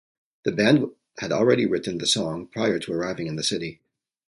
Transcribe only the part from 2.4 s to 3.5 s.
prior to arriving in the